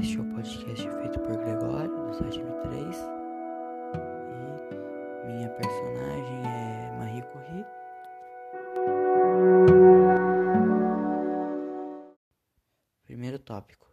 [0.00, 2.96] Este é o podcast feito por Gregório, do site M3.
[5.22, 7.64] E minha personagem é Marie Curie.
[13.04, 13.88] Primeiro tópico.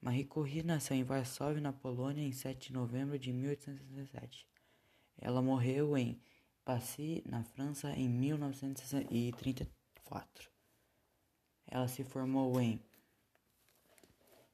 [0.00, 4.46] Marie Curie nasceu em Varsóvia, na Polônia, em 7 de novembro de 1867.
[5.18, 6.22] Ela morreu em
[6.64, 10.48] Passy, na França, em 1934.
[11.66, 12.80] Ela se formou em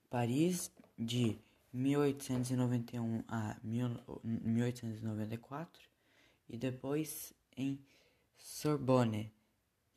[0.08, 1.38] Paris de
[1.72, 5.80] 1891 a 1894
[6.48, 7.78] e depois em
[8.38, 9.32] Sorbonne.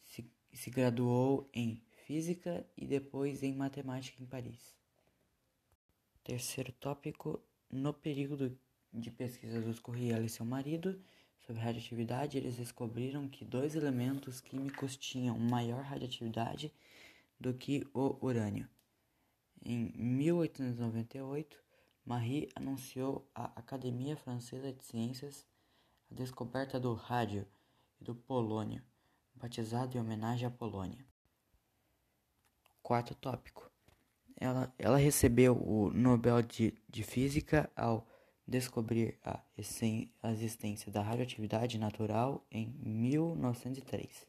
[0.04, 4.76] Se, se graduou em Física e depois em Matemática em Paris.
[6.24, 8.58] Terceiro tópico: no período
[8.92, 11.00] de pesquisa dos Corriel e seu marido
[11.46, 16.74] sobre radioatividade, eles descobriram que dois elementos químicos tinham maior radioatividade
[17.40, 18.68] do que o urânio.
[19.64, 21.62] Em 1898,
[22.06, 25.46] Marie anunciou à Academia Francesa de Ciências
[26.10, 27.46] a descoberta do rádio
[28.00, 28.82] e do polônio,
[29.36, 31.06] batizado em homenagem à Polônia.
[32.82, 33.70] Quarto tópico.
[34.36, 38.08] Ela, ela recebeu o Nobel de, de Física ao
[38.48, 39.40] descobrir a,
[40.24, 44.28] a existência da radioatividade natural em 1903.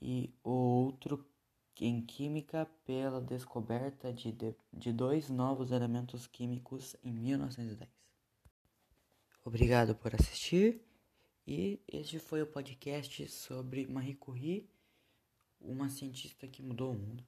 [0.00, 1.27] E o outro
[1.86, 7.88] em química pela descoberta de, de, de dois novos elementos químicos em 1910.
[9.44, 10.82] Obrigado por assistir
[11.46, 14.68] e este foi o podcast sobre Marie Curie,
[15.60, 17.24] uma cientista que mudou o mundo.